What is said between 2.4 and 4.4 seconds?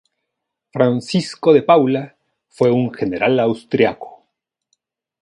fue un General Austríaco.